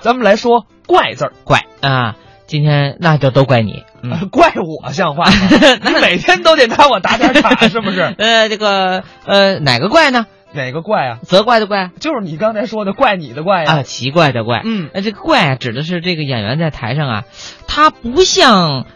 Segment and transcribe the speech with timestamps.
[0.00, 2.16] 咱们来说“怪”字儿，怪啊！
[2.46, 5.32] 今天那就都怪你，嗯， 怪我像话吗？
[5.84, 8.14] 你每天都得拿我打点卡， 是不是？
[8.16, 10.26] 呃，这个呃，哪个怪呢？
[10.52, 11.18] 哪个怪啊？
[11.24, 14.62] 责怪的怪，就是你刚才说的怪你的怪呀、啊，奇怪的怪。
[14.64, 17.24] 嗯，那这个怪啊，指的是这个演员在台上啊，
[17.66, 18.86] 他不像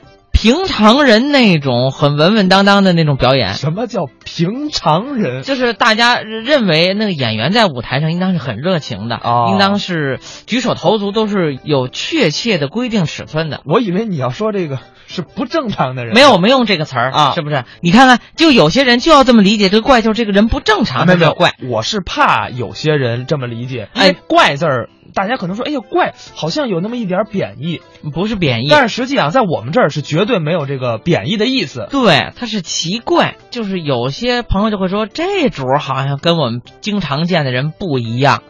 [0.42, 5.44] 平常人那种很稳稳当当的那种表演，什么叫平常人？
[5.44, 10.18] 就是大家认为那个演员在舞台上应当是很热情的，哦应当是
[10.48, 13.60] 举手投足都是有确切的规定尺寸的。
[13.64, 14.80] 我以为你要说这个
[15.12, 17.64] 是不正常的人，没有，我没用这个词儿啊是不是？
[17.82, 21.52] 你看看，就有些人就要这么理解，这个怪就是这个人不正啊，常，没有怪。
[21.70, 27.82] 我是怕有些人这么理解，哎哎，怪字儿，大家可能说，哎呀，怪好像有那么一点贬义，
[28.14, 31.86] 不是贬义，但是实际上在我们这儿是绝对没有这个贬义的意思。
[31.90, 38.42] 对，它是奇怪，就是有些朋友就会说这主儿好像跟我们经常见的人不一样，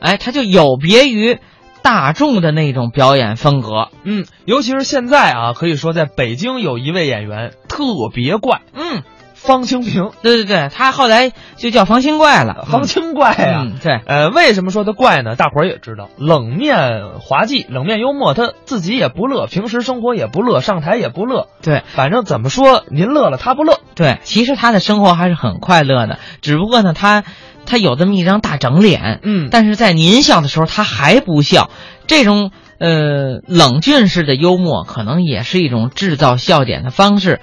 [0.00, 1.38] 哎，他就有别于
[1.84, 3.90] 大众的那种表演风格。
[4.04, 9.02] 嗯，尤其是现在啊，可以说在北京有一位演员特别怪，嗯，
[9.34, 12.64] 方清平，对对对，他后来就叫方清怪了。
[12.70, 15.36] 方清怪呀、嗯，对，呃，为什么说他怪呢？
[15.36, 21.48] 大伙儿也知道，冷面滑稽、冷面幽默，他自己也不乐，平时生活也不乐，上台也不乐。
[21.60, 23.80] 对反正怎么说，您乐了，他不乐。
[23.94, 27.24] 对，其实他的生活还是很快乐的，只不过呢，他
[27.66, 29.48] 他有这么一张大整脸，嗯。
[29.50, 31.70] 但是在您笑的时候他还不笑，
[32.06, 37.40] 这种呃冷峻式的幽默，可能也是一种制造笑点的方式，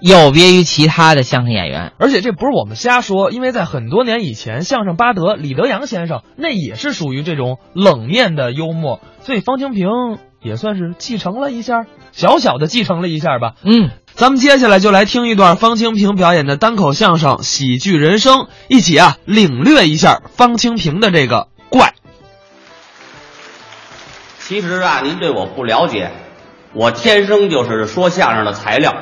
[0.00, 1.92] 有别于其他的相声演员。
[1.98, 9.88] 而且这不是我们瞎说，因为在很多年以前，相声巴德李德阳先生那也是属于这种冷面的幽默，所以方清平
[10.44, 13.54] 也算是继承了一下，小小的继承了一下吧。
[13.64, 21.94] 嗯，咱们接下来就来听一段方清平表演的单口相声《喜剧人生》，一起啊领略一下方清平的这个怪。
[24.38, 26.10] 其实啊，您对我不了解，
[26.74, 28.94] 我天生就是说相声的材料，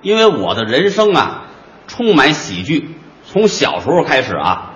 [0.00, 1.46] 因为我的人生啊
[1.88, 2.94] 充满喜剧，
[3.28, 4.74] 从小时候开始啊。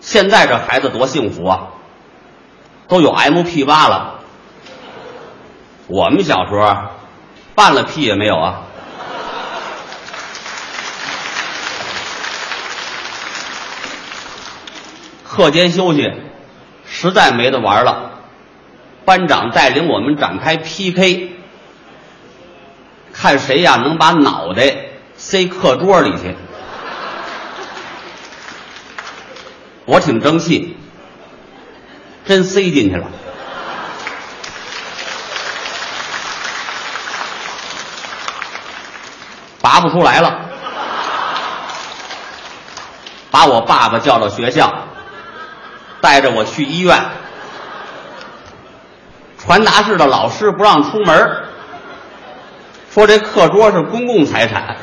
[0.00, 1.68] 现在这孩子多幸福啊，
[2.88, 4.13] 都有 MP 八了。
[5.86, 6.74] 我们小时候
[7.54, 8.62] 办了屁也没有啊。
[15.24, 16.12] 课间休息，
[16.86, 18.12] 实在没得玩了。
[19.04, 21.32] 班长带领我们展开 PK，
[23.12, 24.76] 看谁呀能把脑袋
[25.16, 26.34] 塞课桌里去。
[29.84, 30.76] 我挺争气，
[32.24, 33.08] 真塞进去了。
[39.64, 40.40] 拔不出来了，
[43.30, 44.70] 把我爸爸叫到学校，
[46.02, 47.02] 带着我去医院。
[49.42, 51.44] 传达室的老师不让出门
[52.92, 54.76] 说这课桌是公共财产。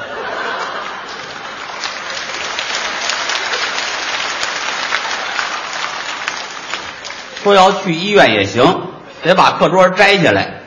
[7.43, 8.81] 说要去医院也行，
[9.21, 10.61] 得把课桌摘下来。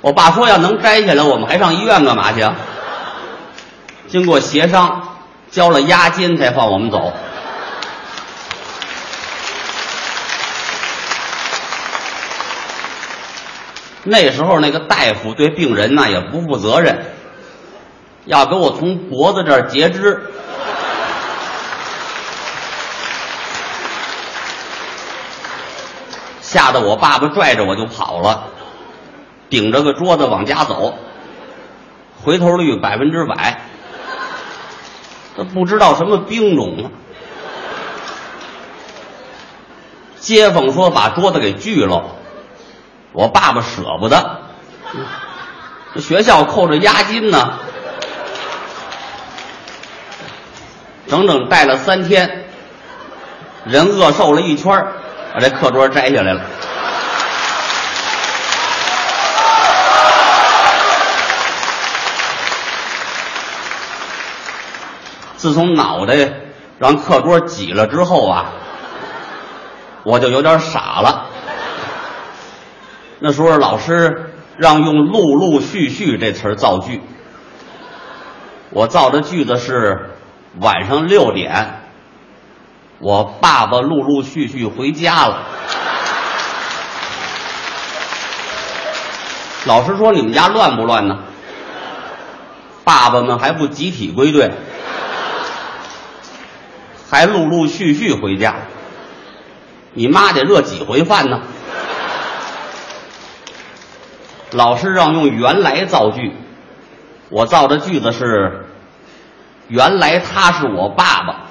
[0.00, 2.54] 我爸说要能摘下来，我们还上医院干嘛去啊？
[4.08, 5.16] 经过协商，
[5.50, 7.12] 交了押金才放我们走。
[14.04, 17.04] 那时候那个大夫对病人呢也不负责任，
[18.24, 20.30] 要给我从脖子这儿截肢。
[26.40, 28.44] 吓得我爸爸拽着我就跑了，
[29.50, 30.96] 顶着个桌子往家走，
[32.22, 33.65] 回头率百分之百。
[35.36, 36.90] 他不知道什么兵种啊。
[40.18, 42.16] 街坊说把桌子给锯了，
[43.12, 44.40] 我爸爸舍不得，
[45.94, 47.58] 这学校扣着押金呢，
[51.06, 52.48] 整整带了三天，
[53.64, 54.84] 人饿瘦了一圈
[55.32, 56.40] 把这课桌摘下来了。
[65.46, 66.32] 自从脑袋
[66.80, 68.46] 让课桌挤了之后啊，
[70.02, 71.26] 我就有点傻了。
[73.20, 77.00] 那时候老师让用“陆陆续续”这词儿造句，
[78.70, 80.16] 我造的句子是
[80.60, 81.82] 晚上六点，
[82.98, 85.44] 我爸爸陆陆续续回家了。
[89.64, 91.18] 老师说：“你们家乱不乱呢？
[92.82, 94.50] 爸爸们还不集体归队，
[97.08, 98.56] 还陆陆续续回家，
[99.92, 101.42] 你妈得热几回饭呢？”
[104.52, 106.32] 老师让用原来造句，
[107.30, 108.66] 我造的句子是：
[109.68, 111.42] 原来他是我爸爸。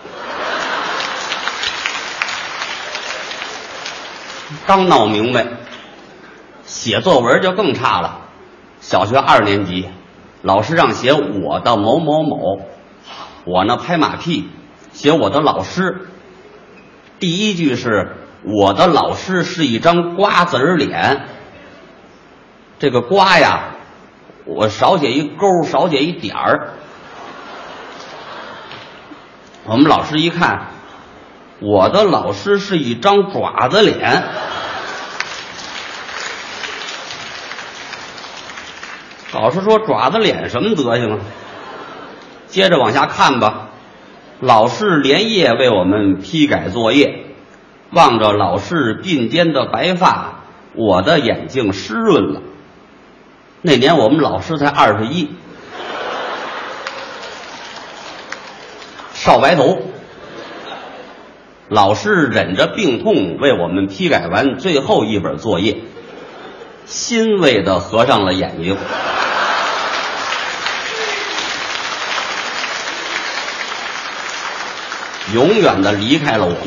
[4.65, 5.45] 刚闹明白，
[6.63, 8.21] 写作文就更差了。
[8.79, 9.89] 小学二年级，
[10.41, 12.61] 老师让写我的某某某，
[13.45, 14.49] 我呢拍马屁，
[14.95, 16.07] 写我的老师。
[17.19, 21.27] 第一句是我的老师是一张瓜子儿脸。
[22.79, 23.75] 这个瓜呀，
[24.45, 26.69] 我少写一勾，少写一点儿。
[29.65, 30.67] 我们老师一看，
[31.59, 34.23] 我的老师是一张爪子脸。
[39.33, 41.19] 老师说：“爪子脸什么德行啊？”
[42.47, 43.64] 接着往下看吧。
[44.45, 47.25] 老师连夜为我们批改作业，
[47.89, 50.43] 望着老师鬓间的白发，
[50.75, 52.43] 我的眼睛湿润了。
[53.63, 55.31] 那年我们老师才二十一，
[59.13, 59.79] 少白头。
[61.67, 65.77] 老师忍着病痛为我们批改完最后一本作业，
[66.85, 68.77] 欣慰的合上了眼睛。
[75.33, 76.59] 永远的离开了我们，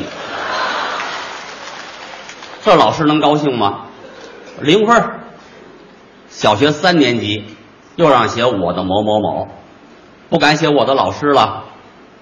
[2.63, 3.85] 这老师能高兴吗？
[4.59, 5.11] 零分。
[6.27, 7.45] 小学三年级，
[7.95, 9.47] 又让写我的某某某，
[10.29, 11.63] 不敢写我的老师了，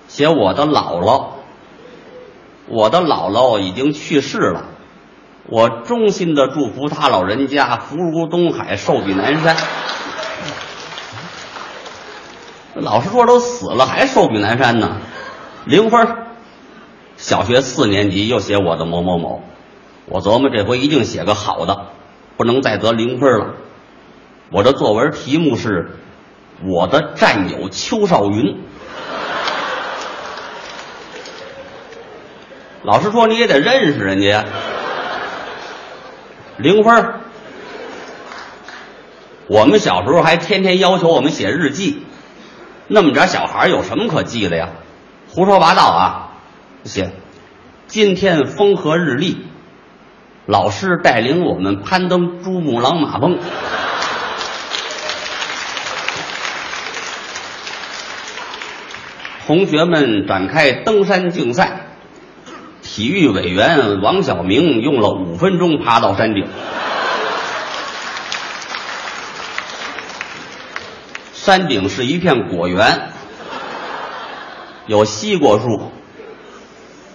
[0.08, 1.26] 写我的姥姥。
[2.68, 4.66] 我的姥姥已经去世了，
[5.46, 9.58] 我衷心的祝福他老人家福如东海，寿比南山。
[12.76, 14.98] 老师说都死了，还寿比南山呢，
[15.68, 16.08] 零分。
[17.18, 19.42] 小学四年级又写我的某某某，
[20.06, 21.88] 我琢磨这回一定写个好的，
[22.38, 23.56] 不能再得零分了。
[24.52, 25.90] 我的作文题目是
[26.70, 28.46] 《我的战友邱少云》。
[32.84, 34.46] 老师说你也得认识人家，
[36.58, 37.14] 零分。
[39.48, 42.06] 我们小时候还天天要求我们写日记，
[42.88, 44.70] 那么点小孩有什么可记的呀？
[45.30, 46.32] 胡说八道啊！
[46.84, 47.12] 写，
[47.88, 49.46] 今天风和日丽，
[50.46, 53.38] 老师带领我们攀登珠穆朗玛峰。
[59.46, 61.88] 同学们展开登山竞赛，
[62.82, 66.48] 体育委员王晓明用了五分钟爬到山顶。
[71.34, 73.14] 山顶是一片果园，
[74.88, 75.92] 有西瓜树。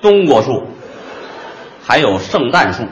[0.00, 0.66] 冬果树，
[1.86, 2.82] 还有圣诞树。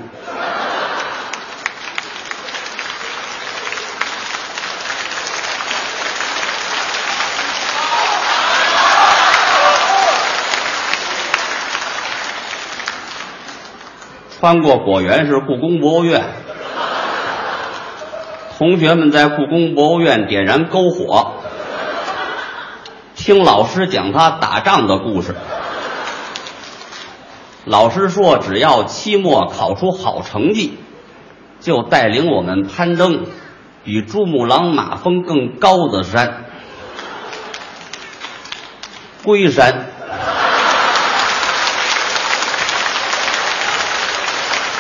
[14.38, 16.24] 穿过果园是故宫博物院，
[18.56, 21.39] 同学们在故宫博物院点燃篝火，
[23.32, 25.36] 听老师讲他打仗的故事。
[27.64, 30.76] 老师说：“只要期末考出好成绩，
[31.60, 33.26] 就带领我们攀登
[33.84, 36.46] 比珠穆朗玛峰更高的山——
[39.22, 39.86] 龟山。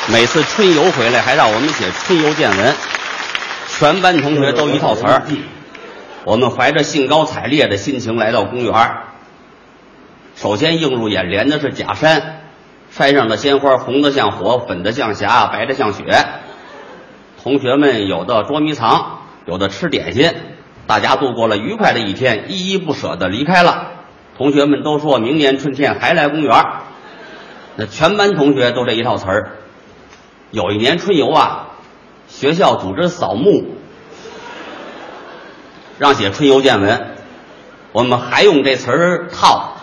[0.08, 2.74] 每次春游回来，还让我们写春游见闻，
[3.68, 5.22] 全班同学都一套词儿。
[6.24, 8.90] 我们怀着兴高采烈的心情来到公园
[10.36, 12.36] 首先映入眼帘的是假山。”
[12.90, 16.04] 山上的鲜花红的像火，粉的像霞，白的像雪。
[17.40, 20.34] 同学们有的捉迷藏，有的吃点心，
[20.88, 23.92] 大家度过了愉快的一天，依依不舍的离开了。
[24.36, 26.64] 同学们都说明年春天还来公园。
[27.76, 29.50] 那全班同学都这一套词儿。
[30.50, 31.68] 有一年春游啊，
[32.26, 33.76] 学校组织扫墓，
[36.00, 37.14] 让写春游见闻，
[37.92, 39.76] 我们还用这词儿套。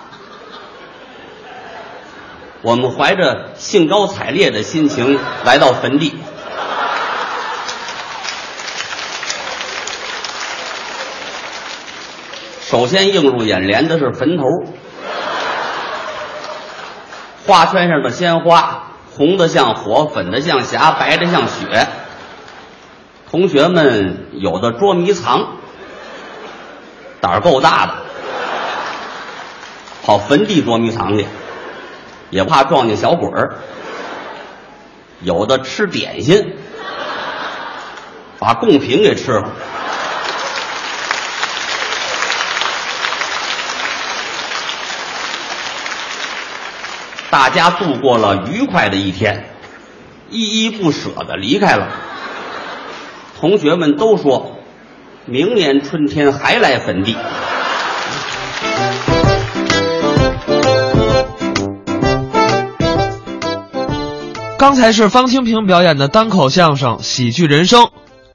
[2.64, 6.16] 我们怀着兴高采烈的心情来到坟地，
[12.62, 14.44] 首先映入眼帘的是坟头，
[17.46, 21.88] 花圈上的鲜花，红的像火，粉的像霞，白的像雪。
[23.30, 25.57] 同学们有的捉迷藏，
[27.22, 27.94] 胆儿够大的，
[30.04, 31.26] 跑坟地捉迷藏去。
[32.30, 33.56] 也怕撞见小鬼儿，
[35.22, 36.58] 有的吃点心，
[38.38, 39.50] 把贡品给吃了。
[47.30, 49.50] 大家度过了愉快的一天，
[50.30, 51.88] 依依不舍的离开了。
[53.40, 54.57] 同学们都说，
[55.30, 57.14] 明年春天还来坟地。
[64.58, 67.84] 刚才是方清平表演的单口相声《喜剧人生》，